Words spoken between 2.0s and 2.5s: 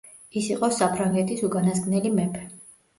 მეფე.